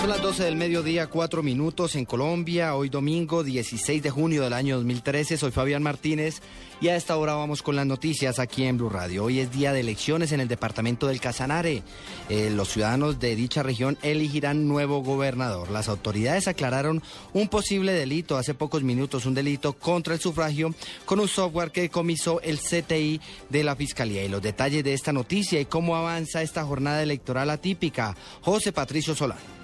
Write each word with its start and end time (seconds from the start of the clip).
Son 0.00 0.08
las 0.08 0.22
12 0.22 0.44
del 0.44 0.56
mediodía, 0.56 1.08
cuatro 1.08 1.42
minutos 1.42 1.94
en 1.94 2.06
Colombia, 2.06 2.74
hoy 2.74 2.88
domingo 2.88 3.44
16 3.44 4.02
de 4.02 4.08
junio 4.08 4.42
del 4.42 4.54
año 4.54 4.76
2013. 4.76 5.36
Soy 5.36 5.50
Fabián 5.50 5.82
Martínez 5.82 6.40
y 6.80 6.88
a 6.88 6.96
esta 6.96 7.18
hora 7.18 7.34
vamos 7.34 7.62
con 7.62 7.76
las 7.76 7.84
noticias 7.84 8.38
aquí 8.38 8.64
en 8.64 8.78
Blue 8.78 8.88
Radio. 8.88 9.24
Hoy 9.24 9.40
es 9.40 9.52
día 9.52 9.74
de 9.74 9.80
elecciones 9.80 10.32
en 10.32 10.40
el 10.40 10.48
departamento 10.48 11.06
del 11.06 11.20
Casanare. 11.20 11.82
Eh, 12.30 12.48
los 12.48 12.70
ciudadanos 12.70 13.20
de 13.20 13.36
dicha 13.36 13.62
región 13.62 13.98
elegirán 14.00 14.66
nuevo 14.66 15.02
gobernador. 15.02 15.70
Las 15.70 15.90
autoridades 15.90 16.48
aclararon 16.48 17.02
un 17.34 17.48
posible 17.48 17.92
delito 17.92 18.38
hace 18.38 18.54
pocos 18.54 18.82
minutos, 18.82 19.26
un 19.26 19.34
delito 19.34 19.74
contra 19.74 20.14
el 20.14 20.20
sufragio 20.20 20.74
con 21.04 21.20
un 21.20 21.28
software 21.28 21.72
que 21.72 21.90
comisó 21.90 22.40
el 22.40 22.58
CTI 22.58 23.20
de 23.50 23.64
la 23.64 23.76
Fiscalía. 23.76 24.24
Y 24.24 24.30
los 24.30 24.40
detalles 24.40 24.82
de 24.82 24.94
esta 24.94 25.12
noticia 25.12 25.60
y 25.60 25.66
cómo 25.66 25.94
avanza 25.94 26.40
esta 26.40 26.64
jornada 26.64 27.02
electoral 27.02 27.50
atípica. 27.50 28.16
José 28.40 28.72
Patricio 28.72 29.14
Solano. 29.14 29.59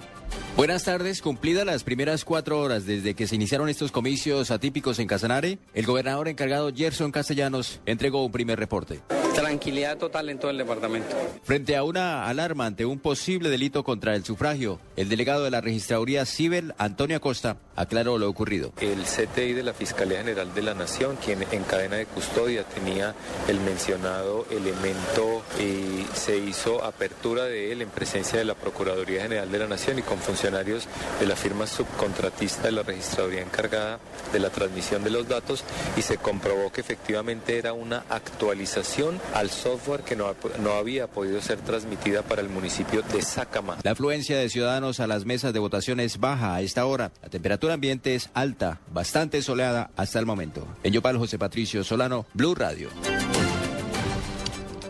Buenas 0.55 0.83
tardes. 0.83 1.21
Cumplidas 1.21 1.65
las 1.65 1.83
primeras 1.83 2.25
cuatro 2.25 2.59
horas 2.59 2.85
desde 2.85 3.13
que 3.13 3.27
se 3.27 3.35
iniciaron 3.35 3.69
estos 3.69 3.91
comicios 3.91 4.51
atípicos 4.51 4.99
en 4.99 5.07
Casanare, 5.07 5.59
el 5.73 5.85
gobernador 5.85 6.27
encargado 6.27 6.71
Gerson 6.73 7.11
Castellanos 7.11 7.79
entregó 7.85 8.25
un 8.25 8.31
primer 8.31 8.57
reporte. 8.57 9.01
Tranquilidad 9.37 9.97
total 9.99 10.29
en 10.29 10.39
todo 10.39 10.49
el 10.49 10.57
departamento. 10.57 11.15
Frente 11.43 11.75
a 11.75 11.83
una 11.83 12.27
alarma 12.27 12.65
ante 12.65 12.87
un 12.87 12.97
posible 12.97 13.49
delito 13.49 13.83
contra 13.83 14.15
el 14.15 14.25
sufragio, 14.25 14.79
el 14.95 15.09
delegado 15.09 15.43
de 15.43 15.51
la 15.51 15.61
registraduría 15.61 16.25
Cibel, 16.25 16.73
Antonio 16.79 17.17
Acosta, 17.17 17.57
aclaró 17.75 18.17
lo 18.17 18.27
ocurrido. 18.27 18.73
El 18.81 19.03
CTI 19.03 19.53
de 19.53 19.61
la 19.61 19.75
Fiscalía 19.75 20.17
General 20.17 20.51
de 20.55 20.61
la 20.63 20.73
Nación, 20.73 21.17
quien 21.23 21.45
en 21.51 21.63
cadena 21.65 21.97
de 21.97 22.07
custodia 22.07 22.63
tenía 22.63 23.13
el 23.47 23.59
mencionado 23.59 24.47
elemento 24.49 25.43
y 25.59 26.07
se 26.15 26.37
hizo 26.37 26.83
apertura 26.83 27.43
de 27.43 27.71
él 27.71 27.83
en 27.83 27.89
presencia 27.89 28.39
de 28.39 28.45
la 28.45 28.55
Procuraduría 28.55 29.21
General 29.21 29.51
de 29.51 29.59
la 29.59 29.67
Nación 29.67 29.99
y 29.99 30.01
con 30.01 30.17
funcionarios 30.17 30.87
de 31.19 31.27
la 31.27 31.35
firma 31.35 31.67
subcontratista 31.67 32.63
de 32.63 32.71
la 32.71 32.81
registraduría 32.81 33.43
encargada 33.43 33.99
de 34.33 34.39
la 34.39 34.49
transmisión 34.49 35.03
de 35.03 35.11
los 35.11 35.27
datos 35.27 35.63
y 35.95 36.01
se 36.01 36.17
comprobó 36.17 36.71
que 36.71 36.81
efectivamente 36.81 37.59
era 37.59 37.73
una 37.73 38.03
actualización 38.09 39.19
al 39.33 39.49
software 39.49 40.01
que 40.01 40.15
no, 40.15 40.33
no 40.61 40.73
había 40.73 41.07
podido 41.07 41.41
ser 41.41 41.59
transmitida 41.59 42.21
para 42.23 42.41
el 42.41 42.49
municipio 42.49 43.01
de 43.01 43.21
Sácama. 43.21 43.77
La 43.83 43.91
afluencia 43.91 44.37
de 44.37 44.49
ciudadanos 44.49 44.99
a 44.99 45.07
las 45.07 45.25
mesas 45.25 45.53
de 45.53 45.59
votación 45.59 45.99
es 45.99 46.19
baja 46.19 46.55
a 46.55 46.61
esta 46.61 46.85
hora. 46.85 47.11
La 47.21 47.29
temperatura 47.29 47.73
ambiente 47.73 48.15
es 48.15 48.29
alta, 48.33 48.81
bastante 48.91 49.41
soleada 49.41 49.91
hasta 49.95 50.19
el 50.19 50.25
momento. 50.25 50.67
En 50.83 50.93
Yopal, 50.93 51.17
José 51.17 51.37
Patricio 51.37 51.83
Solano, 51.83 52.25
Blue 52.33 52.55
Radio. 52.55 52.89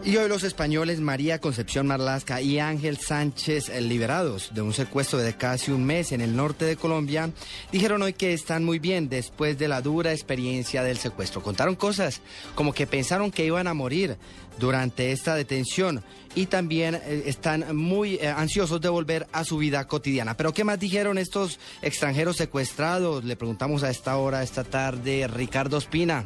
Y 0.07 0.15
hoy 0.15 0.29
los 0.29 0.43
españoles 0.43 1.01
María 1.01 1.41
Concepción 1.41 1.85
Marlasca 1.85 2.39
y 2.39 2.59
Ángel 2.59 2.95
Sánchez, 2.95 3.67
eh, 3.67 3.81
liberados 3.81 4.53
de 4.53 4.61
un 4.61 4.71
secuestro 4.71 5.19
de 5.19 5.35
casi 5.35 5.69
un 5.71 5.85
mes 5.85 6.13
en 6.13 6.21
el 6.21 6.33
norte 6.33 6.63
de 6.63 6.77
Colombia, 6.77 7.29
dijeron 7.73 8.01
hoy 8.01 8.13
que 8.13 8.31
están 8.31 8.63
muy 8.63 8.79
bien 8.79 9.09
después 9.09 9.57
de 9.57 9.67
la 9.67 9.81
dura 9.81 10.13
experiencia 10.13 10.81
del 10.81 10.97
secuestro. 10.97 11.43
Contaron 11.43 11.75
cosas 11.75 12.21
como 12.55 12.71
que 12.71 12.87
pensaron 12.87 13.31
que 13.31 13.43
iban 13.43 13.67
a 13.67 13.73
morir 13.73 14.15
durante 14.57 15.11
esta 15.11 15.35
detención 15.35 16.01
y 16.35 16.45
también 16.45 16.95
eh, 16.95 17.23
están 17.25 17.75
muy 17.75 18.15
eh, 18.15 18.29
ansiosos 18.29 18.79
de 18.79 18.87
volver 18.87 19.27
a 19.33 19.43
su 19.43 19.57
vida 19.57 19.89
cotidiana. 19.89 20.37
Pero 20.37 20.53
¿qué 20.53 20.63
más 20.63 20.79
dijeron 20.79 21.17
estos 21.17 21.59
extranjeros 21.81 22.37
secuestrados? 22.37 23.25
Le 23.25 23.35
preguntamos 23.35 23.83
a 23.83 23.89
esta 23.89 24.15
hora, 24.15 24.41
esta 24.41 24.63
tarde, 24.63 25.27
Ricardo 25.27 25.77
Espina. 25.77 26.23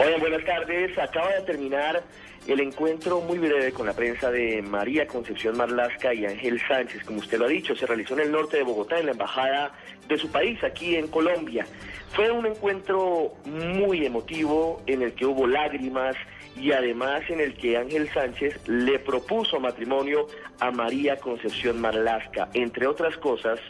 Hola, 0.00 0.16
buenas 0.16 0.44
tardes. 0.46 0.96
Acaba 0.96 1.28
de 1.34 1.42
terminar 1.42 2.02
el 2.46 2.60
encuentro 2.60 3.20
muy 3.20 3.38
breve 3.38 3.72
con 3.72 3.86
la 3.86 3.92
prensa 3.92 4.30
de 4.30 4.62
María 4.62 5.06
Concepción 5.06 5.56
Marlasca 5.56 6.14
y 6.14 6.24
Ángel 6.24 6.60
Sánchez, 6.66 7.04
como 7.04 7.18
usted 7.18 7.38
lo 7.38 7.44
ha 7.44 7.48
dicho, 7.48 7.74
se 7.76 7.86
realizó 7.86 8.14
en 8.14 8.20
el 8.20 8.32
norte 8.32 8.56
de 8.56 8.62
Bogotá, 8.62 8.98
en 8.98 9.06
la 9.06 9.12
embajada 9.12 9.72
de 10.08 10.16
su 10.16 10.30
país, 10.30 10.62
aquí 10.64 10.96
en 10.96 11.08
Colombia. 11.08 11.66
Fue 12.12 12.30
un 12.30 12.46
encuentro 12.46 13.34
muy 13.44 14.06
emotivo 14.06 14.82
en 14.86 15.02
el 15.02 15.12
que 15.12 15.26
hubo 15.26 15.46
lágrimas 15.46 16.16
y 16.56 16.72
además 16.72 17.22
en 17.28 17.40
el 17.40 17.54
que 17.54 17.76
Ángel 17.76 18.08
Sánchez 18.12 18.66
le 18.66 18.98
propuso 18.98 19.60
matrimonio 19.60 20.26
a 20.58 20.70
María 20.70 21.16
Concepción 21.16 21.80
Marlasca, 21.80 22.48
entre 22.54 22.86
otras 22.86 23.16
cosas 23.18 23.60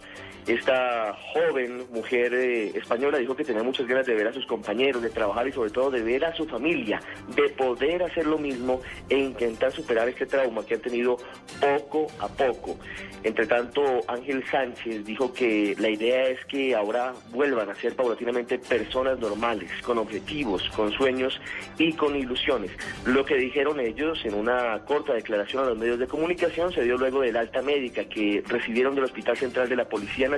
esta 0.49 1.15
joven 1.35 1.85
mujer 1.93 2.33
eh, 2.33 2.73
española 2.75 3.19
dijo 3.19 3.37
que 3.37 3.45
tenía 3.45 3.63
muchas 3.63 3.87
ganas 3.87 4.07
de 4.07 4.15
ver 4.15 4.29
a 4.29 4.33
sus 4.33 4.47
compañeros, 4.47 5.03
de 5.03 5.11
trabajar 5.11 5.47
y 5.47 5.53
sobre 5.53 5.71
todo 5.71 5.91
de 5.91 6.03
ver 6.03 6.25
a 6.25 6.35
su 6.35 6.47
familia, 6.47 7.01
de 7.37 7.51
poder 7.51 8.03
hacer 8.03 8.27
lo 8.27 8.39
mismo 8.39 8.81
e 9.11 9.19
intentar 9.19 9.71
superar 9.73 10.09
este 10.09 10.25
trauma 10.25 10.65
que 10.65 10.75
han 10.75 10.81
tenido 10.81 11.19
poco 11.61 12.07
a 12.19 12.29
poco. 12.29 12.79
Entre 13.23 13.47
tanto, 13.47 13.83
Ángel 14.09 14.43
Sánchez 14.51 15.05
dijo 15.05 15.35
que 15.35 15.75
la 15.79 15.91
idea 15.91 16.29
es 16.29 16.43
que 16.47 16.75
ahora 16.75 17.13
vuelvan 17.31 17.69
a 17.69 17.75
ser 17.75 17.95
paulatinamente 17.95 18.59
personas 18.59 19.19
normales, 19.19 19.71
con 19.83 19.99
objetivos, 19.99 20.67
con 20.71 20.93
sueños 20.93 21.39
y 21.77 21.93
con 21.93 22.17
ilusiones. 22.17 22.71
Lo 23.05 23.25
que 23.25 23.35
dijeron 23.35 23.81
ellos 23.81 24.25
en 24.25 24.35
una 24.35 24.83
corta 24.87 25.13
declaración 25.13 25.65
a 25.65 25.69
los 25.69 25.79
medios 25.79 25.99
de 25.99 26.07
comunicación 26.07 26.73
se 26.73 26.85
dio 26.85 26.97
luego 26.97 27.21
del 27.21 27.37
alta 27.37 27.61
médica 27.61 28.05
que 28.05 28.43
recibieron 28.47 28.95
del 28.95 29.05
Hospital 29.05 29.37
Central 29.37 29.69
de 29.69 29.77
la 29.77 29.89
Policía 29.89 30.29
Nacional 30.29 30.38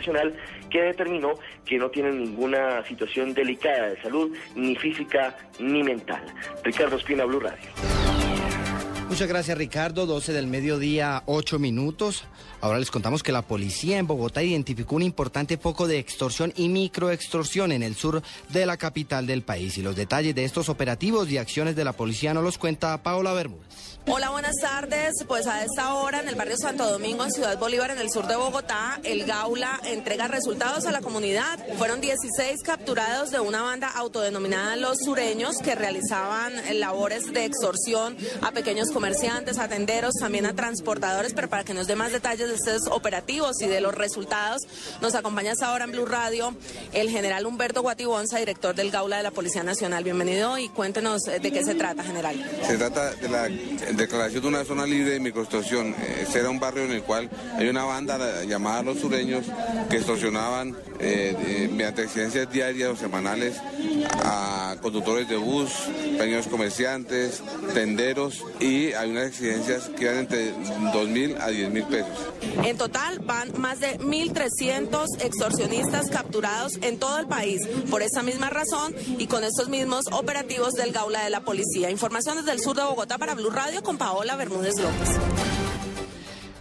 que 0.70 0.82
determinó 0.82 1.34
que 1.64 1.78
no 1.78 1.90
tienen 1.90 2.18
ninguna 2.18 2.84
situación 2.86 3.34
delicada 3.34 3.90
de 3.90 4.02
salud, 4.02 4.36
ni 4.54 4.76
física 4.76 5.36
ni 5.58 5.82
mental. 5.82 6.24
Ricardo 6.64 6.96
Espina, 6.96 7.24
Blue 7.24 7.40
Radio. 7.40 7.99
Muchas 9.10 9.26
gracias 9.26 9.58
Ricardo, 9.58 10.06
12 10.06 10.32
del 10.32 10.46
mediodía, 10.46 11.24
8 11.26 11.58
minutos. 11.58 12.22
Ahora 12.60 12.78
les 12.78 12.92
contamos 12.92 13.24
que 13.24 13.32
la 13.32 13.42
policía 13.42 13.98
en 13.98 14.06
Bogotá 14.06 14.40
identificó 14.40 14.94
un 14.94 15.02
importante 15.02 15.58
foco 15.58 15.88
de 15.88 15.98
extorsión 15.98 16.52
y 16.54 16.68
microextorsión 16.68 17.72
en 17.72 17.82
el 17.82 17.96
sur 17.96 18.22
de 18.50 18.66
la 18.66 18.76
capital 18.76 19.26
del 19.26 19.42
país. 19.42 19.76
Y 19.78 19.82
los 19.82 19.96
detalles 19.96 20.36
de 20.36 20.44
estos 20.44 20.68
operativos 20.68 21.28
y 21.28 21.38
acciones 21.38 21.74
de 21.74 21.84
la 21.84 21.92
policía 21.92 22.32
nos 22.34 22.44
los 22.44 22.56
cuenta 22.56 23.02
Paola 23.02 23.32
Bermúdez. 23.32 23.90
Hola, 24.06 24.30
buenas 24.30 24.56
tardes. 24.56 25.12
Pues 25.28 25.46
a 25.46 25.62
esta 25.62 25.94
hora 25.94 26.20
en 26.20 26.28
el 26.28 26.34
barrio 26.34 26.56
Santo 26.56 26.88
Domingo, 26.88 27.22
en 27.22 27.30
Ciudad 27.30 27.58
Bolívar, 27.58 27.90
en 27.90 27.98
el 27.98 28.10
sur 28.10 28.26
de 28.26 28.34
Bogotá, 28.34 28.98
el 29.04 29.24
Gaula 29.24 29.78
entrega 29.84 30.26
resultados 30.26 30.86
a 30.86 30.92
la 30.92 31.00
comunidad. 31.00 31.58
Fueron 31.76 32.00
16 32.00 32.62
capturados 32.64 33.30
de 33.30 33.40
una 33.40 33.62
banda 33.62 33.88
autodenominada 33.88 34.76
Los 34.76 34.98
Sureños 35.04 35.56
que 35.58 35.74
realizaban 35.74 36.54
labores 36.80 37.32
de 37.32 37.44
extorsión 37.44 38.16
a 38.40 38.52
pequeños 38.52 38.90
comerciantes, 38.90 38.99
a 39.58 39.68
tenderos, 39.68 40.14
también 40.20 40.44
a 40.44 40.54
transportadores. 40.54 41.32
Pero 41.32 41.48
para 41.48 41.64
que 41.64 41.72
nos 41.72 41.86
dé 41.86 41.96
más 41.96 42.12
detalles 42.12 42.48
de 42.48 42.54
estos 42.54 42.86
operativos 42.90 43.60
y 43.62 43.66
de 43.66 43.80
los 43.80 43.94
resultados, 43.94 44.62
nos 45.00 45.14
acompaña 45.14 45.52
ahora 45.62 45.84
en 45.84 45.92
Blue 45.92 46.04
Radio 46.04 46.54
el 46.92 47.08
general 47.08 47.46
Humberto 47.46 47.82
Guatibonza, 47.82 48.38
director 48.38 48.74
del 48.74 48.90
Gaula 48.90 49.16
de 49.16 49.22
la 49.22 49.30
Policía 49.30 49.62
Nacional. 49.62 50.04
Bienvenido 50.04 50.58
y 50.58 50.68
cuéntenos 50.68 51.26
eh, 51.28 51.40
de 51.40 51.50
qué 51.50 51.64
se 51.64 51.74
trata, 51.74 52.04
general. 52.04 52.44
Se 52.66 52.76
trata 52.76 53.14
de 53.14 53.28
la 53.28 53.48
declaración 53.94 54.42
de 54.42 54.48
una 54.48 54.64
zona 54.64 54.86
libre 54.86 55.12
de 55.12 55.20
microextorsión. 55.20 55.94
Este 56.20 56.38
era 56.38 56.50
un 56.50 56.60
barrio 56.60 56.84
en 56.84 56.92
el 56.92 57.02
cual 57.02 57.30
hay 57.56 57.68
una 57.68 57.84
banda 57.84 58.44
llamada 58.44 58.82
Los 58.82 59.00
Sureños 59.00 59.46
que 59.88 59.96
extorsionaban 59.96 60.76
eh, 61.00 61.68
mediante 61.72 62.02
exigencias 62.02 62.52
diarias 62.52 62.90
o 62.90 62.96
semanales 62.96 63.56
a 64.22 64.76
conductores 64.82 65.28
de 65.28 65.36
bus, 65.36 65.70
pequeños 66.18 66.46
comerciantes, 66.46 67.42
tenderos 67.74 68.44
y 68.60 68.89
hay 68.94 69.10
unas 69.10 69.26
exigencias 69.28 69.88
que 69.98 70.06
van 70.06 70.18
entre 70.18 70.52
2 70.52 71.08
mil 71.08 71.36
a 71.40 71.48
10 71.48 71.70
mil 71.70 71.84
pesos. 71.84 72.18
En 72.64 72.76
total 72.76 73.18
van 73.20 73.52
más 73.60 73.80
de 73.80 73.98
1.300 73.98 75.22
extorsionistas 75.22 76.10
capturados 76.10 76.78
en 76.82 76.98
todo 76.98 77.18
el 77.18 77.26
país 77.26 77.60
por 77.90 78.02
esa 78.02 78.22
misma 78.22 78.50
razón 78.50 78.94
y 79.18 79.26
con 79.26 79.44
estos 79.44 79.68
mismos 79.68 80.06
operativos 80.12 80.74
del 80.74 80.92
Gaula 80.92 81.24
de 81.24 81.30
la 81.30 81.40
Policía. 81.40 81.90
Información 81.90 82.36
desde 82.36 82.52
el 82.52 82.60
sur 82.60 82.76
de 82.76 82.82
Bogotá 82.82 83.18
para 83.18 83.34
Blue 83.34 83.50
Radio 83.50 83.82
con 83.82 83.98
Paola 83.98 84.36
Bermúdez 84.36 84.74
López. 84.78 85.18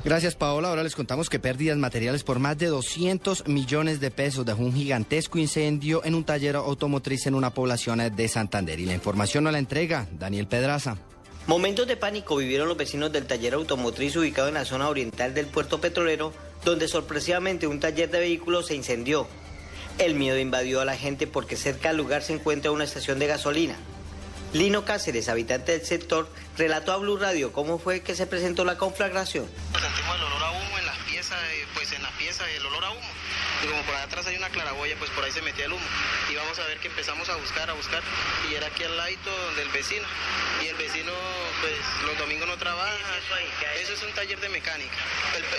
Gracias, 0.03 0.35
Paola. 0.35 0.69
Ahora 0.69 0.83
les 0.83 0.95
contamos 0.95 1.29
que 1.29 1.39
pérdidas 1.39 1.77
materiales 1.77 2.23
por 2.23 2.39
más 2.39 2.57
de 2.57 2.67
200 2.67 3.47
millones 3.47 3.99
de 3.99 4.11
pesos 4.11 4.45
dejó 4.45 4.63
un 4.63 4.73
gigantesco 4.73 5.37
incendio 5.37 6.05
en 6.05 6.15
un 6.15 6.23
taller 6.23 6.55
automotriz 6.55 7.27
en 7.27 7.35
una 7.35 7.53
población 7.53 8.01
de 8.15 8.27
Santander. 8.29 8.79
Y 8.79 8.85
la 8.85 8.93
información 8.93 9.43
no 9.43 9.51
la 9.51 9.59
entrega 9.59 10.07
Daniel 10.17 10.47
Pedraza. 10.47 10.97
Momentos 11.47 11.87
de 11.87 11.97
pánico 11.97 12.35
vivieron 12.35 12.67
los 12.67 12.77
vecinos 12.77 13.11
del 13.11 13.25
taller 13.25 13.55
automotriz 13.55 14.15
ubicado 14.15 14.47
en 14.47 14.53
la 14.53 14.65
zona 14.65 14.87
oriental 14.87 15.33
del 15.33 15.47
puerto 15.47 15.81
petrolero, 15.81 16.33
donde 16.63 16.87
sorpresivamente 16.87 17.67
un 17.67 17.79
taller 17.79 18.09
de 18.11 18.19
vehículos 18.19 18.67
se 18.67 18.75
incendió. 18.75 19.27
El 19.97 20.15
miedo 20.15 20.37
invadió 20.37 20.79
a 20.79 20.85
la 20.85 20.95
gente 20.95 21.27
porque 21.27 21.57
cerca 21.57 21.89
al 21.89 21.97
lugar 21.97 22.21
se 22.21 22.33
encuentra 22.33 22.71
una 22.71 22.83
estación 22.83 23.19
de 23.19 23.27
gasolina. 23.27 23.75
Lino 24.53 24.85
Cáceres, 24.85 25.29
habitante 25.29 25.73
del 25.73 25.85
sector, 25.85 26.27
relató 26.57 26.91
a 26.91 26.97
Blue 26.97 27.17
Radio 27.17 27.51
cómo 27.51 27.77
fue 27.77 28.01
que 28.01 28.15
se 28.15 28.25
presentó 28.25 28.65
la 28.65 28.77
conflagración. 28.77 29.45
Sentimos 29.73 30.15
el 30.15 30.23
olor 30.23 30.43
a 30.43 30.51
humo 30.51 30.77
en 30.79 30.85
las 30.85 30.97
piezas, 30.99 31.37
pues 31.73 31.91
en 31.91 32.01
las 32.01 32.11
piezas, 32.13 32.47
el 32.55 32.65
olor 32.65 32.85
a 32.85 32.91
humo. 32.91 33.18
Y 33.63 33.67
como 33.67 33.81
por 33.83 33.95
atrás 33.95 34.25
hay 34.27 34.37
una 34.37 34.49
claraboya, 34.49 34.95
pues 34.97 35.09
por 35.11 35.23
ahí 35.23 35.31
se 35.31 35.41
metía 35.41 35.65
el 35.65 35.73
humo. 35.73 35.85
Y 36.31 36.35
vamos 36.35 36.57
a 36.59 36.65
ver 36.65 36.77
que 36.79 36.87
empezamos 36.87 37.27
a 37.29 37.35
buscar, 37.35 37.69
a 37.69 37.73
buscar, 37.73 38.01
y 38.49 38.55
era 38.55 38.67
aquí 38.67 38.83
al 38.83 38.95
ladito 38.95 39.31
del 39.55 39.69
vecino. 39.69 40.05
Y 40.63 40.67
el 40.67 40.75
vecino, 40.75 41.11
pues 41.61 41.73
los 42.05 42.17
domingos 42.17 42.47
no 42.47 42.57
trabaja. 42.57 42.89
Eso, 43.81 43.93
es 43.93 44.03
un 44.03 44.11
taller 44.13 44.39
de 44.39 44.49
mecánica. 44.49 44.95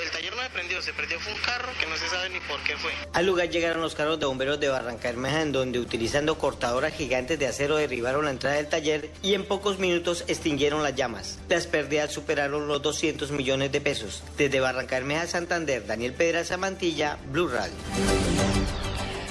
El, 0.02 0.10
taller 0.10 0.34
no 0.34 0.42
se 0.42 0.50
prendió, 0.50 0.82
se 0.82 0.92
prendió 0.92 1.20
fue 1.20 1.32
un 1.32 1.40
carro 1.40 1.68
que 1.78 1.86
no 1.86 1.96
se 1.96 2.08
sabe 2.08 2.28
ni 2.30 2.40
por 2.40 2.60
qué 2.62 2.76
fue. 2.76 2.92
Al 3.12 3.26
lugar 3.26 3.48
llegaron 3.48 3.80
los 3.80 3.94
carros 3.94 4.18
de 4.18 4.26
bomberos 4.26 4.60
de 4.60 4.68
Barranca 4.68 5.08
Bermeja, 5.08 5.42
en 5.42 5.52
donde 5.52 5.78
utilizando 5.78 6.38
cortadoras 6.38 6.94
gigantes 6.94 7.38
de 7.38 7.46
acero 7.46 7.76
derribaron 7.76 8.24
la 8.24 8.30
entrada 8.30 8.56
del 8.56 8.68
taller 8.68 9.10
y 9.22 9.34
en 9.34 9.44
pocos 9.44 9.78
minutos 9.78 10.24
extinguieron 10.26 10.82
las 10.82 10.94
llamas. 10.94 11.38
Las 11.48 11.66
pérdidas 11.66 12.12
superaron 12.12 12.68
los 12.68 12.82
200 12.82 13.30
millones 13.30 13.72
de 13.72 13.80
pesos. 13.80 14.22
Desde 14.36 14.60
Barranca 14.60 14.96
Bermeja, 14.96 15.26
Santander, 15.26 15.86
Daniel 15.86 16.14
Pedraza 16.14 16.56
Mantilla, 16.56 17.18
Blue 17.26 17.48
Radio. 17.48 17.74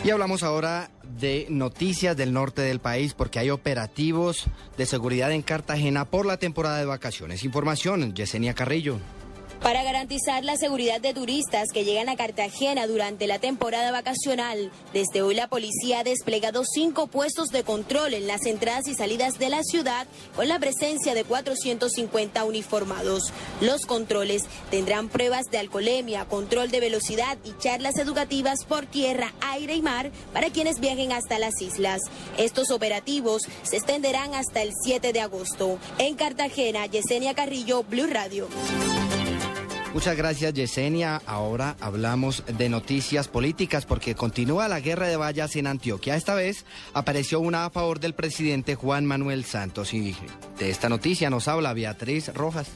Y 0.03 0.09
hablamos 0.11 0.43
ahora 0.43 0.89
de 1.19 1.47
noticias 1.49 2.15
del 2.15 2.33
norte 2.33 2.61
del 2.61 2.79
país 2.79 3.13
porque 3.13 3.39
hay 3.39 3.49
operativos 3.49 4.45
de 4.77 4.85
seguridad 4.85 5.31
en 5.31 5.41
Cartagena 5.41 6.05
por 6.05 6.25
la 6.25 6.37
temporada 6.37 6.77
de 6.77 6.85
vacaciones. 6.85 7.43
Información, 7.43 8.13
Yesenia 8.13 8.53
Carrillo. 8.53 8.97
Para 9.61 9.83
garantizar 9.83 10.45
la 10.45 10.55
seguridad 10.55 11.01
de 11.01 11.13
turistas 11.13 11.67
que 11.73 11.83
llegan 11.83 12.07
a 12.07 12.15
Cartagena 12.15 12.87
durante 12.87 13.27
la 13.27 13.39
temporada 13.39 13.91
vacacional, 13.91 14.71
desde 14.93 15.21
hoy 15.21 15.35
la 15.35 15.49
policía 15.49 15.99
ha 15.99 16.03
desplegado 16.03 16.63
cinco 16.63 17.07
puestos 17.07 17.49
de 17.49 17.63
control 17.63 18.13
en 18.13 18.25
las 18.25 18.45
entradas 18.45 18.87
y 18.87 18.95
salidas 18.95 19.37
de 19.37 19.49
la 19.49 19.61
ciudad 19.63 20.07
con 20.35 20.47
la 20.47 20.59
presencia 20.59 21.13
de 21.13 21.25
450 21.25 22.45
uniformados. 22.45 23.33
Los 23.59 23.85
controles 23.85 24.43
tendrán 24.71 25.09
pruebas 25.09 25.45
de 25.51 25.57
alcoholemia, 25.57 26.23
control 26.25 26.71
de 26.71 26.79
velocidad 26.79 27.37
y 27.43 27.51
charlas 27.57 27.97
educativas 27.97 28.63
por 28.63 28.85
tierra, 28.85 29.33
aire 29.41 29.75
y 29.75 29.81
mar 29.81 30.09
para 30.31 30.51
quienes 30.51 30.79
viajen 30.79 31.11
hasta 31.11 31.37
las 31.37 31.61
islas. 31.61 32.01
Estos 32.37 32.71
operativos 32.71 33.43
se 33.63 33.75
extenderán 33.75 34.33
hasta 34.35 34.61
el 34.61 34.71
7 34.85 35.11
de 35.11 35.19
agosto. 35.19 35.77
En 35.97 36.15
Cartagena, 36.15 36.85
Yesenia 36.85 37.33
Carrillo, 37.33 37.83
Blue 37.83 38.07
Radio. 38.07 38.47
Muchas 39.93 40.15
gracias 40.15 40.53
Yesenia. 40.53 41.19
Ahora 41.25 41.75
hablamos 41.81 42.43
de 42.45 42.69
noticias 42.69 43.27
políticas 43.27 43.85
porque 43.85 44.13
continúa 44.13 44.67
la 44.67 44.79
guerra 44.79 45.07
de 45.07 45.17
vallas 45.17 45.55
en 45.55 45.65
Antioquia. 45.65 46.15
Esta 46.15 46.35
vez 46.35 46.63
apareció 46.93 47.39
una 47.39 47.65
a 47.65 47.69
favor 47.71 47.99
del 47.99 48.13
presidente 48.13 48.75
Juan 48.75 49.05
Manuel 49.05 49.45
Santos 49.45 49.93
y 49.93 50.15
de 50.59 50.69
esta 50.69 50.89
noticia 50.89 51.31
nos 51.31 51.47
habla 51.47 51.73
Beatriz 51.73 52.31
Rojas. 52.33 52.69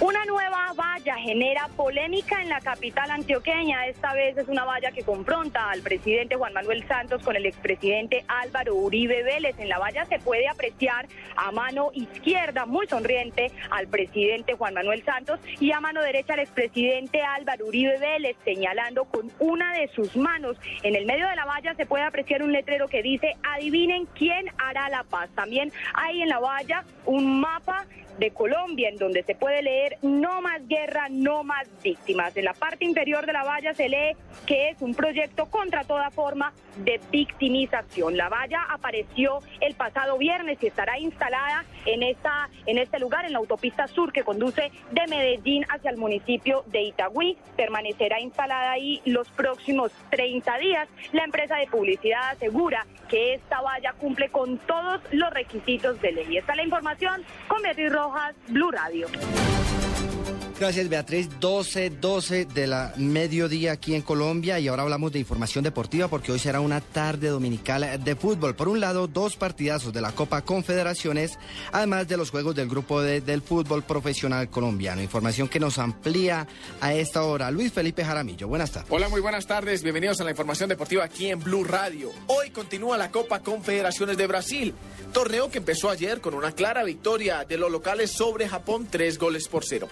Una 0.00 0.24
nueva 0.24 0.65
valla 0.76 1.16
genera 1.16 1.68
polémica 1.76 2.40
en 2.42 2.48
la 2.48 2.60
capital 2.60 3.10
antioqueña. 3.10 3.86
Esta 3.86 4.12
vez 4.12 4.36
es 4.36 4.46
una 4.48 4.64
valla 4.64 4.92
que 4.92 5.02
confronta 5.02 5.70
al 5.70 5.80
presidente 5.80 6.36
Juan 6.36 6.52
Manuel 6.52 6.86
Santos 6.86 7.22
con 7.22 7.34
el 7.34 7.46
expresidente 7.46 8.24
Álvaro 8.28 8.76
Uribe 8.76 9.22
Vélez. 9.22 9.58
En 9.58 9.68
la 9.68 9.78
valla 9.78 10.04
se 10.04 10.18
puede 10.18 10.46
apreciar 10.48 11.08
a 11.36 11.50
mano 11.50 11.90
izquierda, 11.94 12.66
muy 12.66 12.86
sonriente, 12.86 13.50
al 13.70 13.88
presidente 13.88 14.54
Juan 14.54 14.74
Manuel 14.74 15.02
Santos 15.04 15.40
y 15.58 15.72
a 15.72 15.80
mano 15.80 16.02
derecha 16.02 16.34
al 16.34 16.40
expresidente 16.40 17.22
Álvaro 17.22 17.66
Uribe 17.66 17.98
Vélez, 17.98 18.36
señalando 18.44 19.06
con 19.06 19.32
una 19.38 19.72
de 19.72 19.88
sus 19.88 20.14
manos. 20.16 20.56
En 20.82 20.94
el 20.94 21.06
medio 21.06 21.26
de 21.26 21.36
la 21.36 21.46
valla 21.46 21.74
se 21.74 21.86
puede 21.86 22.04
apreciar 22.04 22.42
un 22.42 22.52
letrero 22.52 22.88
que 22.88 23.02
dice, 23.02 23.34
adivinen 23.42 24.06
quién 24.14 24.46
hará 24.58 24.88
la 24.90 25.04
paz. 25.04 25.30
También 25.34 25.72
hay 25.94 26.22
en 26.22 26.28
la 26.28 26.38
valla 26.38 26.84
un 27.06 27.40
mapa 27.40 27.86
de 28.18 28.30
Colombia, 28.30 28.88
en 28.88 28.96
donde 28.96 29.22
se 29.22 29.34
puede 29.34 29.62
leer 29.62 29.98
no 30.02 30.40
más 30.40 30.65
guerra, 30.68 31.08
no 31.10 31.44
más 31.44 31.68
víctimas. 31.82 32.36
En 32.36 32.44
la 32.44 32.54
parte 32.54 32.84
inferior 32.84 33.26
de 33.26 33.32
la 33.32 33.44
valla 33.44 33.74
se 33.74 33.88
lee 33.88 34.16
que 34.46 34.70
es 34.70 34.82
un 34.82 34.94
proyecto 34.94 35.46
contra 35.46 35.84
toda 35.84 36.10
forma 36.10 36.52
de 36.76 37.00
victimización. 37.10 38.16
La 38.16 38.28
valla 38.28 38.62
apareció 38.68 39.40
el 39.60 39.74
pasado 39.74 40.18
viernes 40.18 40.58
y 40.62 40.66
estará 40.66 40.98
instalada 40.98 41.64
en 41.84 42.02
esta 42.02 42.48
en 42.66 42.78
este 42.78 42.98
lugar 42.98 43.24
en 43.24 43.32
la 43.32 43.38
autopista 43.38 43.86
sur 43.86 44.12
que 44.12 44.22
conduce 44.22 44.70
de 44.90 45.06
Medellín 45.08 45.64
hacia 45.68 45.90
el 45.90 45.96
municipio 45.96 46.64
de 46.66 46.82
Itagüí. 46.82 47.36
Permanecerá 47.56 48.20
instalada 48.20 48.72
ahí 48.72 49.00
los 49.04 49.28
próximos 49.30 49.92
30 50.10 50.58
días. 50.58 50.88
La 51.12 51.24
empresa 51.24 51.56
de 51.56 51.66
publicidad 51.66 52.30
asegura 52.30 52.86
que 53.08 53.34
esta 53.34 53.60
valla 53.60 53.92
cumple 53.94 54.28
con 54.30 54.58
todos 54.58 55.00
los 55.12 55.30
requisitos 55.30 56.00
de 56.00 56.12
ley. 56.12 56.36
Esta 56.36 56.52
es 56.52 56.56
la 56.56 56.64
información 56.64 57.22
con 57.48 57.62
Beatriz 57.62 57.92
Rojas, 57.92 58.34
Blue 58.48 58.70
Radio. 58.70 59.06
Gracias 60.58 60.88
Beatriz, 60.88 61.28
12, 61.38 61.90
12 61.90 62.46
de 62.46 62.66
la 62.66 62.94
mediodía 62.96 63.72
aquí 63.72 63.94
en 63.94 64.00
Colombia 64.00 64.58
y 64.58 64.68
ahora 64.68 64.84
hablamos 64.84 65.12
de 65.12 65.18
información 65.18 65.62
deportiva 65.62 66.08
porque 66.08 66.32
hoy 66.32 66.38
será 66.38 66.60
una 66.60 66.80
tarde 66.80 67.28
dominical 67.28 68.02
de 68.02 68.16
fútbol. 68.16 68.56
Por 68.56 68.68
un 68.68 68.80
lado, 68.80 69.06
dos 69.06 69.36
partidazos 69.36 69.92
de 69.92 70.00
la 70.00 70.12
Copa 70.12 70.40
Confederaciones, 70.40 71.38
además 71.72 72.08
de 72.08 72.16
los 72.16 72.30
juegos 72.30 72.54
del 72.54 72.70
grupo 72.70 73.02
del 73.02 73.42
fútbol 73.42 73.82
profesional 73.82 74.48
colombiano. 74.48 75.02
Información 75.02 75.46
que 75.46 75.60
nos 75.60 75.76
amplía 75.76 76.46
a 76.80 76.94
esta 76.94 77.24
hora. 77.24 77.50
Luis 77.50 77.70
Felipe 77.70 78.02
Jaramillo, 78.02 78.48
buenas 78.48 78.72
tardes. 78.72 78.90
Hola, 78.90 79.10
muy 79.10 79.20
buenas 79.20 79.46
tardes, 79.46 79.82
bienvenidos 79.82 80.22
a 80.22 80.24
la 80.24 80.30
información 80.30 80.70
deportiva 80.70 81.04
aquí 81.04 81.28
en 81.28 81.38
Blue 81.38 81.64
Radio. 81.64 82.12
Hoy 82.28 82.48
continúa 82.48 82.96
la 82.96 83.10
Copa 83.10 83.40
Confederaciones 83.40 84.16
de 84.16 84.26
Brasil, 84.26 84.74
torneo 85.12 85.50
que 85.50 85.58
empezó 85.58 85.90
ayer 85.90 86.22
con 86.22 86.32
una 86.32 86.52
clara 86.52 86.82
victoria 86.82 87.44
de 87.44 87.58
los 87.58 87.70
locales 87.70 88.10
sobre 88.10 88.48
Japón, 88.48 88.88
tres 88.90 89.18
goles 89.18 89.48
por 89.48 89.62
cero. 89.62 89.88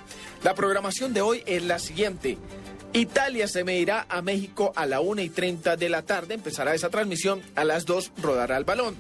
Programación 0.54 1.12
de 1.12 1.22
hoy 1.22 1.42
es 1.46 1.62
la 1.62 1.78
siguiente. 1.78 2.38
Italia 2.92 3.48
se 3.48 3.64
medirá 3.64 4.06
a 4.08 4.22
México 4.22 4.72
a 4.76 4.86
la 4.86 5.00
1 5.00 5.22
y 5.22 5.28
30 5.28 5.76
de 5.76 5.88
la 5.88 6.02
tarde. 6.02 6.34
Empezará 6.34 6.74
esa 6.74 6.90
transmisión. 6.90 7.42
A 7.56 7.64
las 7.64 7.86
2 7.86 8.12
rodará 8.22 8.56
el 8.56 8.64
balón. 8.64 8.94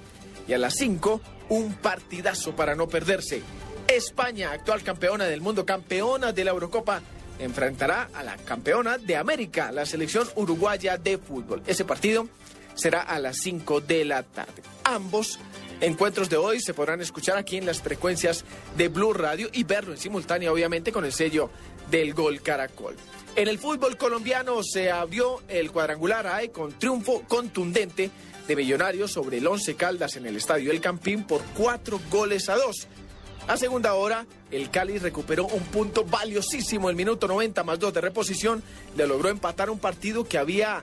Y 0.48 0.52
a 0.52 0.58
las 0.58 0.74
5, 0.74 1.20
un 1.48 1.74
partidazo 1.74 2.56
para 2.56 2.74
no 2.74 2.88
perderse. 2.88 3.42
España, 3.86 4.52
actual 4.52 4.82
campeona 4.82 5.24
del 5.24 5.40
mundo, 5.40 5.64
campeona 5.64 6.32
de 6.32 6.44
la 6.44 6.50
Eurocopa, 6.50 7.02
enfrentará 7.38 8.10
a 8.14 8.22
la 8.22 8.36
campeona 8.36 8.98
de 8.98 9.16
América, 9.16 9.72
la 9.72 9.86
selección 9.86 10.28
uruguaya 10.36 10.96
de 10.96 11.18
fútbol. 11.18 11.62
Ese 11.66 11.84
partido 11.84 12.28
será 12.74 13.02
a 13.02 13.18
las 13.18 13.38
5 13.38 13.80
de 13.80 14.04
la 14.04 14.22
tarde. 14.22 14.62
Ambos 14.84 15.38
encuentros 15.80 16.28
de 16.28 16.36
hoy 16.36 16.60
se 16.60 16.74
podrán 16.74 17.00
escuchar 17.00 17.36
aquí 17.36 17.56
en 17.56 17.66
las 17.66 17.80
frecuencias 17.80 18.44
de 18.76 18.88
Blue 18.88 19.12
Radio 19.12 19.48
y 19.52 19.64
verlo 19.64 19.92
en 19.92 19.98
simultánea, 19.98 20.52
obviamente, 20.52 20.92
con 20.92 21.04
el 21.04 21.12
sello 21.12 21.50
del 21.90 22.14
Gol 22.14 22.40
Caracol. 22.40 22.96
En 23.36 23.48
el 23.48 23.58
fútbol 23.58 23.96
colombiano 23.96 24.62
se 24.62 24.90
abrió 24.90 25.42
el 25.48 25.72
cuadrangular 25.72 26.26
AE 26.26 26.50
con 26.50 26.72
triunfo 26.78 27.22
contundente 27.26 28.10
de 28.46 28.56
Millonarios 28.56 29.12
sobre 29.12 29.38
el 29.38 29.46
Once 29.46 29.74
Caldas 29.74 30.16
en 30.16 30.26
el 30.26 30.36
Estadio 30.36 30.70
El 30.70 30.80
Campín 30.80 31.24
por 31.24 31.42
cuatro 31.56 32.00
goles 32.10 32.48
a 32.48 32.56
dos. 32.56 32.86
A 33.46 33.56
segunda 33.56 33.94
hora, 33.94 34.26
el 34.50 34.70
Cali 34.70 34.98
recuperó 34.98 35.46
un 35.46 35.62
punto 35.64 36.04
valiosísimo 36.04 36.88
el 36.88 36.96
minuto 36.96 37.28
90 37.28 37.62
más 37.64 37.78
dos 37.78 37.92
de 37.92 38.00
reposición. 38.00 38.62
Le 38.96 39.06
logró 39.06 39.28
empatar 39.28 39.68
un 39.68 39.78
partido 39.78 40.24
que 40.24 40.38
había 40.38 40.82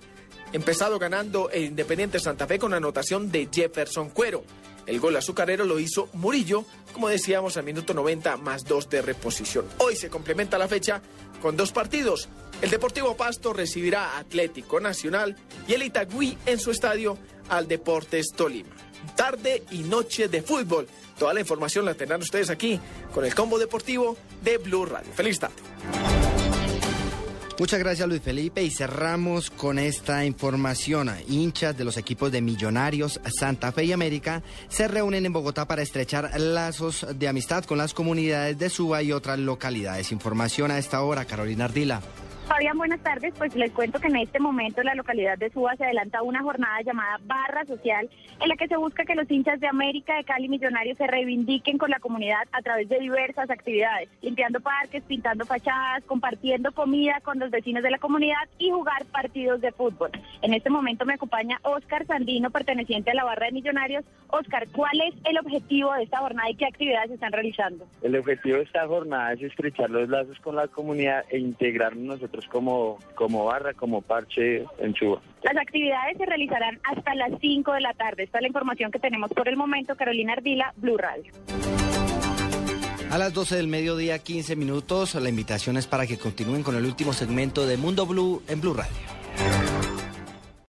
empezado 0.51 0.99
ganando 0.99 1.49
el 1.49 1.63
Independiente 1.63 2.19
Santa 2.19 2.45
Fe 2.45 2.59
con 2.59 2.73
anotación 2.73 3.31
de 3.31 3.49
Jefferson 3.51 4.09
Cuero. 4.09 4.43
El 4.85 4.99
gol 4.99 5.15
azucarero 5.15 5.65
lo 5.65 5.79
hizo 5.79 6.09
Murillo, 6.13 6.65
como 6.93 7.09
decíamos, 7.09 7.57
al 7.57 7.63
minuto 7.63 7.93
90 7.93 8.37
más 8.37 8.65
dos 8.65 8.89
de 8.89 9.01
reposición. 9.01 9.65
Hoy 9.77 9.95
se 9.95 10.09
complementa 10.09 10.57
la 10.57 10.67
fecha 10.67 11.01
con 11.41 11.57
dos 11.57 11.71
partidos. 11.71 12.29
El 12.61 12.69
Deportivo 12.69 13.15
Pasto 13.15 13.53
recibirá 13.53 14.11
a 14.15 14.19
Atlético 14.19 14.79
Nacional 14.79 15.35
y 15.67 15.73
el 15.73 15.83
Itagüí 15.83 16.37
en 16.45 16.59
su 16.59 16.71
estadio 16.71 17.17
al 17.49 17.67
Deportes 17.67 18.27
Tolima. 18.35 18.75
Tarde 19.15 19.63
y 19.71 19.79
noche 19.79 20.27
de 20.27 20.41
fútbol. 20.41 20.87
Toda 21.17 21.33
la 21.33 21.39
información 21.39 21.85
la 21.85 21.93
tendrán 21.93 22.21
ustedes 22.21 22.49
aquí 22.49 22.79
con 23.13 23.25
el 23.25 23.33
combo 23.33 23.59
deportivo 23.59 24.17
de 24.43 24.57
Blue 24.57 24.85
Radio. 24.85 25.11
Feliz 25.13 25.39
tarde. 25.39 25.55
Muchas 27.61 27.79
gracias 27.79 28.09
Luis 28.09 28.23
Felipe 28.23 28.63
y 28.63 28.71
cerramos 28.71 29.51
con 29.51 29.77
esta 29.77 30.25
información. 30.25 31.11
Hinchas 31.27 31.77
de 31.77 31.85
los 31.85 31.95
equipos 31.95 32.31
de 32.31 32.41
Millonarios, 32.41 33.21
Santa 33.39 33.71
Fe 33.71 33.85
y 33.85 33.91
América 33.91 34.41
se 34.67 34.87
reúnen 34.87 35.27
en 35.27 35.31
Bogotá 35.31 35.67
para 35.67 35.83
estrechar 35.83 36.31
lazos 36.39 37.05
de 37.13 37.27
amistad 37.27 37.63
con 37.65 37.77
las 37.77 37.93
comunidades 37.93 38.57
de 38.57 38.71
Suba 38.71 39.03
y 39.03 39.11
otras 39.11 39.37
localidades. 39.37 40.11
Información 40.11 40.71
a 40.71 40.79
esta 40.79 41.03
hora, 41.03 41.25
Carolina 41.25 41.65
Ardila. 41.65 42.01
Fabián, 42.51 42.77
buenas 42.77 42.99
tardes. 42.99 43.33
Pues 43.37 43.55
les 43.55 43.71
cuento 43.71 44.01
que 44.01 44.09
en 44.09 44.17
este 44.17 44.37
momento 44.37 44.81
en 44.81 44.87
la 44.87 44.95
localidad 44.95 45.37
de 45.37 45.49
Suba 45.51 45.73
se 45.77 45.85
adelanta 45.85 46.21
una 46.21 46.43
jornada 46.43 46.81
llamada 46.81 47.17
Barra 47.23 47.63
Social, 47.63 48.09
en 48.41 48.49
la 48.49 48.57
que 48.57 48.67
se 48.67 48.75
busca 48.75 49.05
que 49.05 49.15
los 49.15 49.31
hinchas 49.31 49.61
de 49.61 49.67
América, 49.67 50.17
de 50.17 50.25
Cali 50.25 50.49
Millonarios 50.49 50.97
se 50.97 51.07
reivindiquen 51.07 51.77
con 51.77 51.89
la 51.89 52.01
comunidad 52.01 52.43
a 52.51 52.61
través 52.61 52.89
de 52.89 52.99
diversas 52.99 53.49
actividades, 53.49 54.09
limpiando 54.21 54.59
parques, 54.59 55.01
pintando 55.03 55.45
fachadas, 55.45 56.03
compartiendo 56.03 56.73
comida 56.73 57.21
con 57.23 57.39
los 57.39 57.51
vecinos 57.51 57.83
de 57.83 57.91
la 57.91 57.99
comunidad 57.99 58.49
y 58.57 58.69
jugar 58.69 59.05
partidos 59.05 59.61
de 59.61 59.71
fútbol. 59.71 60.11
En 60.41 60.53
este 60.53 60.69
momento 60.69 61.05
me 61.05 61.13
acompaña 61.13 61.57
Oscar 61.63 62.05
Sandino, 62.05 62.51
perteneciente 62.51 63.11
a 63.11 63.13
la 63.13 63.23
Barra 63.23 63.45
de 63.45 63.53
Millonarios. 63.53 64.03
Oscar, 64.27 64.67
¿cuál 64.73 64.99
es 65.07 65.15
el 65.23 65.39
objetivo 65.39 65.93
de 65.93 66.03
esta 66.03 66.17
jornada 66.17 66.49
y 66.49 66.55
qué 66.55 66.65
actividades 66.65 67.07
se 67.07 67.13
están 67.13 67.31
realizando? 67.31 67.87
El 68.01 68.17
objetivo 68.17 68.57
de 68.57 68.63
esta 68.63 68.85
jornada 68.87 69.31
es 69.31 69.41
estrechar 69.41 69.89
los 69.89 70.09
lazos 70.09 70.37
con 70.41 70.57
la 70.57 70.67
comunidad 70.67 71.23
e 71.29 71.39
integrarnos 71.39 72.19
nosotros 72.19 72.40
nosotros 72.41 72.47
como, 72.51 72.99
como 73.15 73.45
barra, 73.45 73.73
como 73.73 74.01
parche 74.01 74.65
en 74.79 74.93
Chuba. 74.93 75.21
Las 75.43 75.57
actividades 75.57 76.17
se 76.17 76.25
realizarán 76.25 76.79
hasta 76.83 77.15
las 77.15 77.31
5 77.39 77.73
de 77.73 77.81
la 77.81 77.93
tarde. 77.93 78.23
Esta 78.23 78.37
es 78.37 78.41
la 78.41 78.47
información 78.47 78.91
que 78.91 78.99
tenemos 78.99 79.31
por 79.31 79.47
el 79.47 79.57
momento. 79.57 79.95
Carolina 79.95 80.33
Ardila, 80.33 80.73
Blue 80.77 80.97
Radio. 80.97 81.31
A 83.09 83.17
las 83.17 83.33
12 83.33 83.57
del 83.57 83.67
mediodía, 83.67 84.19
15 84.19 84.55
minutos. 84.55 85.15
La 85.15 85.29
invitación 85.29 85.77
es 85.77 85.87
para 85.87 86.07
que 86.07 86.17
continúen 86.17 86.63
con 86.63 86.75
el 86.75 86.85
último 86.85 87.13
segmento 87.13 87.65
de 87.65 87.77
Mundo 87.77 88.05
Blue 88.05 88.41
en 88.47 88.61
Blue 88.61 88.73
Radio. 88.73 89.20